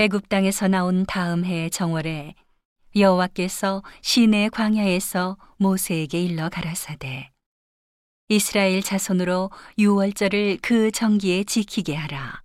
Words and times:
애굽 0.00 0.30
땅에서 0.30 0.66
나온 0.66 1.04
다음 1.04 1.44
해의 1.44 1.68
정월에 1.68 2.34
여호와께서 2.96 3.82
시내 4.00 4.48
광야에서 4.48 5.36
모세에게 5.58 6.24
일러 6.24 6.48
가라사대 6.48 7.30
이스라엘 8.30 8.82
자손으로 8.82 9.50
유월절을 9.78 10.60
그 10.62 10.90
정기에 10.90 11.44
지키게 11.44 11.94
하라 11.94 12.42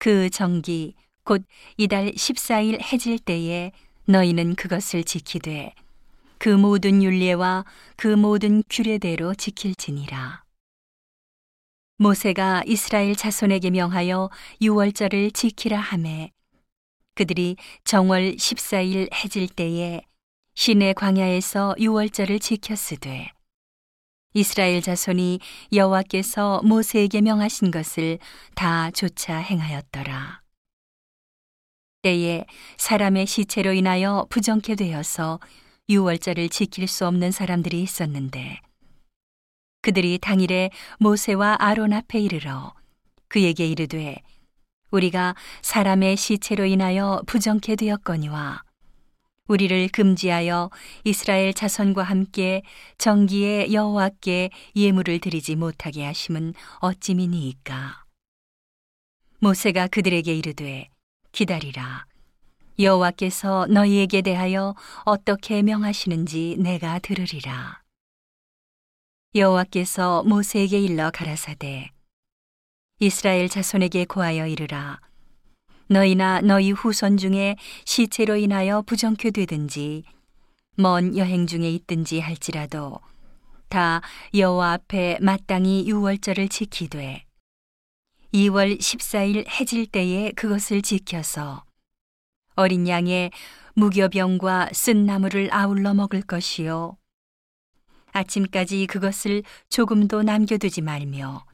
그 0.00 0.28
정기 0.28 0.96
곧 1.22 1.44
이달 1.76 2.10
14일 2.10 2.82
해질 2.82 3.20
때에 3.20 3.70
너희는 4.06 4.56
그것을 4.56 5.04
지키되 5.04 5.72
그 6.38 6.48
모든 6.48 7.00
율례와 7.00 7.64
그 7.94 8.08
모든 8.08 8.64
규례대로 8.68 9.34
지킬지니라. 9.36 10.42
모세가 11.98 12.64
이스라엘 12.66 13.14
자손에게 13.14 13.70
명하여 13.70 14.30
유월절을 14.60 15.30
지키라 15.30 15.78
하매 15.78 16.32
그들이 17.16 17.56
정월 17.84 18.36
14일 18.36 19.12
해질 19.12 19.48
때에 19.48 20.02
시내 20.54 20.92
광야에서 20.92 21.74
유월절을 21.78 22.38
지켰으되 22.38 23.30
이스라엘 24.34 24.82
자손이 24.82 25.40
여호와께서 25.72 26.60
모세에게 26.62 27.22
명하신 27.22 27.70
것을 27.70 28.18
다 28.54 28.90
조차 28.90 29.38
행하였더라. 29.38 30.42
때에 32.02 32.44
사람의 32.76 33.26
시체로 33.26 33.72
인하여 33.72 34.26
부정케 34.28 34.74
되어서 34.74 35.40
유월절을 35.88 36.50
지킬 36.50 36.86
수 36.86 37.06
없는 37.06 37.30
사람들이 37.30 37.80
있었는데 37.80 38.60
그들이 39.80 40.18
당일에 40.18 40.68
모세와 40.98 41.56
아론 41.60 41.94
앞에 41.94 42.20
이르러 42.20 42.74
그에게 43.28 43.66
이르되 43.66 44.20
우리가 44.96 45.34
사람의 45.62 46.16
시체로 46.16 46.64
인하여 46.64 47.22
부정케 47.26 47.76
되었거니와 47.76 48.62
우리를 49.48 49.88
금지하여 49.88 50.70
이스라엘 51.04 51.54
자손과 51.54 52.02
함께 52.02 52.62
정기에 52.98 53.72
여호와께 53.72 54.50
예물을 54.74 55.20
드리지 55.20 55.54
못하게 55.54 56.04
하심은 56.06 56.54
어찌미니이까? 56.80 58.04
모세가 59.38 59.88
그들에게 59.88 60.34
이르되 60.34 60.88
기다리라. 61.30 62.06
여호와께서 62.78 63.66
너희에게 63.70 64.22
대하여 64.22 64.74
어떻게 65.04 65.62
명하시는지 65.62 66.56
내가 66.58 66.98
들으리라. 66.98 67.82
여호와께서 69.34 70.24
모세에게 70.24 70.80
일러 70.80 71.10
가라사대 71.10 71.90
이스라엘 72.98 73.50
자손에게 73.50 74.06
고하여 74.06 74.46
이르라. 74.46 75.00
너희나 75.88 76.40
너희 76.40 76.70
후손 76.70 77.18
중에 77.18 77.56
시체로 77.84 78.36
인하여 78.36 78.80
부정케 78.80 79.32
되든지 79.32 80.04
먼 80.76 81.14
여행 81.14 81.46
중에 81.46 81.70
있든지 81.72 82.20
할지라도 82.20 83.00
다 83.68 84.00
여호와 84.34 84.72
앞에 84.72 85.18
마땅히 85.20 85.86
유월절을 85.86 86.48
지키되 86.48 87.26
2월 88.32 88.78
14일 88.78 89.46
해질 89.46 89.86
때에 89.86 90.32
그것을 90.32 90.80
지켜서 90.80 91.64
어린 92.54 92.88
양의 92.88 93.30
무교병과 93.74 94.70
쓴 94.72 95.04
나무를 95.04 95.52
아울러 95.52 95.92
먹을 95.92 96.22
것이요. 96.22 96.96
아침까지 98.12 98.86
그것을 98.86 99.42
조금도 99.68 100.22
남겨두지 100.22 100.80
말며 100.80 101.44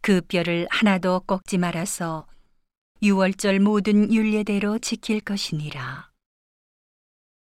그 0.00 0.20
뼈를 0.20 0.66
하나도 0.70 1.20
꺾지 1.20 1.58
말아서 1.58 2.26
유월절 3.02 3.60
모든 3.60 4.12
율례대로 4.12 4.78
지킬 4.78 5.20
것이니라. 5.20 6.10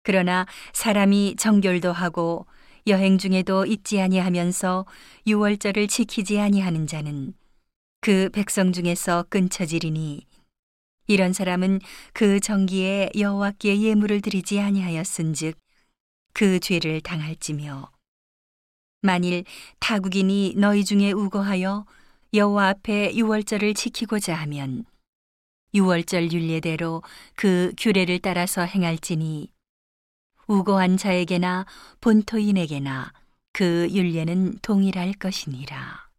그러나 0.02 0.46
사람이 0.72 1.36
정결도 1.36 1.92
하고 1.92 2.46
여행 2.86 3.18
중에도 3.18 3.66
잊지 3.66 4.00
아니하면서 4.00 4.86
유월절을 5.26 5.88
지키지 5.88 6.38
아니하는 6.38 6.86
자는 6.86 7.34
그 8.00 8.30
백성 8.32 8.72
중에서 8.72 9.24
끊쳐지리니 9.28 10.26
이런 11.08 11.32
사람은 11.32 11.80
그 12.12 12.40
정기에 12.40 13.10
여호와께 13.18 13.80
예물을 13.80 14.20
드리지 14.20 14.60
아니하였은즉 14.60 15.58
그 16.32 16.60
죄를 16.60 17.00
당할지며 17.00 17.90
만일 19.02 19.44
타국인이 19.80 20.54
너희 20.56 20.84
중에 20.84 21.12
우거하여 21.12 21.86
여호와 22.36 22.68
앞에 22.68 23.14
유월절을 23.14 23.72
지키고자 23.72 24.34
하면 24.34 24.84
유월절 25.72 26.32
율례대로 26.32 27.02
그 27.34 27.72
규례를 27.78 28.18
따라서 28.18 28.62
행할지니 28.62 29.50
우거한 30.46 30.98
자에게나 30.98 31.64
본토인에게나 32.00 33.12
그 33.52 33.88
율례는 33.90 34.58
동일할 34.60 35.14
것이니라. 35.14 36.10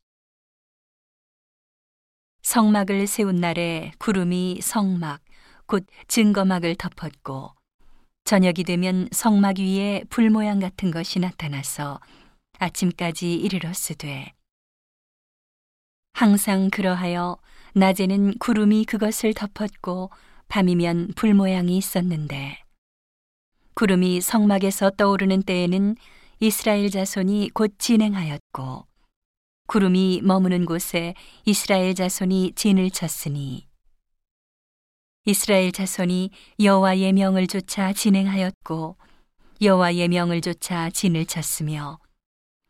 성막을 2.41 3.05
세운 3.05 3.35
날에 3.35 3.91
구름이 3.99 4.61
성막 4.61 5.21
곧 5.67 5.85
증거막을 6.07 6.75
덮었고 6.75 7.51
저녁이 8.23 8.63
되면 8.65 9.07
성막 9.11 9.59
위에 9.59 10.03
불 10.09 10.31
모양 10.31 10.59
같은 10.59 10.89
것이 10.89 11.19
나타나서 11.19 11.99
아침까지 12.57 13.35
이르렀으되 13.35 14.36
항상 16.17 16.71
그러하여 16.71 17.37
낮에는 17.75 18.39
구름이 18.39 18.85
그것을 18.85 19.35
덮었고 19.35 20.09
밤이면 20.47 21.09
불 21.15 21.35
모양이 21.35 21.77
있었는데 21.77 22.57
구름이 23.75 24.21
성막에서 24.21 24.89
떠오르는 24.97 25.43
때에는 25.43 25.95
이스라엘 26.39 26.89
자손이 26.89 27.51
곧 27.53 27.75
진행하였고 27.77 28.87
구름이 29.67 30.21
머무는 30.23 30.65
곳에 30.65 31.13
이스라엘 31.45 31.93
자손이 31.93 32.53
진을 32.55 32.89
쳤으니 32.89 33.67
이스라엘 35.25 35.71
자손이 35.71 36.31
여호와의 36.59 37.13
명을 37.13 37.45
쫓아 37.45 37.93
진행하였고 37.93 38.97
여호와의 39.61 40.07
명을 40.07 40.41
쫓아 40.41 40.89
진을 40.89 41.27
쳤으며 41.27 41.99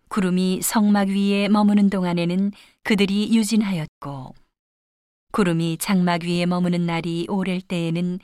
구름이 0.09 0.61
성막 0.61 1.09
위에 1.09 1.49
머무는 1.49 1.89
동안에는 1.89 2.51
그들이 2.83 3.35
유진하였고 3.35 4.33
구름이 5.31 5.77
장막 5.79 6.23
위에 6.23 6.45
머무는 6.45 6.85
날이 6.85 7.27
오랠 7.29 7.61
때에는 7.61 8.19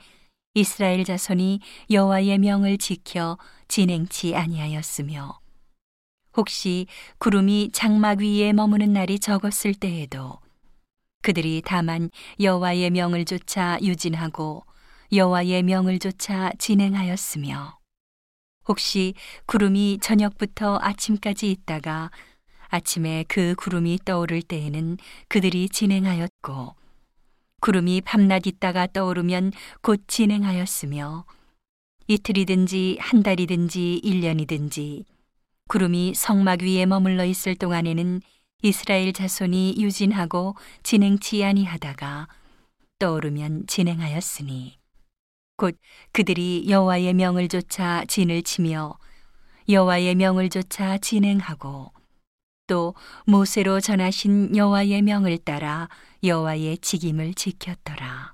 이스라엘 0.54 1.04
자손이 1.04 1.60
여호와의 1.90 2.38
명을 2.38 2.78
지켜 2.78 3.36
진행치 3.68 4.34
아니하였으며 4.34 5.38
혹시 6.36 6.86
구름이 7.18 7.70
장막 7.72 8.20
위에 8.20 8.52
머무는 8.52 8.92
날이 8.92 9.18
적었을 9.18 9.74
때에도 9.74 10.38
그들이 11.22 11.62
다만 11.64 12.10
여호와의 12.40 12.90
명을 12.90 13.24
쫓아 13.24 13.78
유진하고 13.82 14.64
여호와의 15.12 15.62
명을 15.62 15.98
쫓아 15.98 16.50
진행하였으며 16.58 17.83
혹시 18.66 19.14
구름이 19.46 19.98
저녁부터 20.00 20.78
아침까지 20.80 21.50
있다가 21.50 22.10
아침에 22.68 23.24
그 23.28 23.54
구름이 23.56 24.00
떠오를 24.04 24.42
때에는 24.42 24.98
그들이 25.28 25.68
진행하였고 25.68 26.74
구름이 27.60 28.02
밤낮 28.02 28.46
있다가 28.46 28.86
떠오르면 28.88 29.52
곧 29.80 30.02
진행하였으며 30.06 31.24
이틀이든지 32.06 32.98
한 33.00 33.22
달이든지 33.22 34.00
일년이든지 34.02 35.04
구름이 35.68 36.14
성막 36.14 36.62
위에 36.62 36.84
머물러 36.84 37.24
있을 37.24 37.54
동안에는 37.54 38.20
이스라엘 38.62 39.12
자손이 39.12 39.76
유진하고 39.78 40.54
진행치 40.82 41.44
아니하다가 41.44 42.28
떠오르면 42.98 43.66
진행하였으니 43.66 44.83
곧 45.56 45.78
그들이 46.12 46.66
여호와의 46.68 47.14
명을 47.14 47.48
쫓아 47.48 48.04
진을 48.06 48.42
치며 48.42 48.98
여호와의 49.68 50.14
명을 50.16 50.48
쫓아 50.48 50.98
진행하고 50.98 51.92
또 52.66 52.94
모세로 53.26 53.80
전하신 53.80 54.56
여호와의 54.56 55.02
명을 55.02 55.38
따라 55.38 55.88
여호와의 56.22 56.78
직임을 56.78 57.34
지켰더라. 57.34 58.33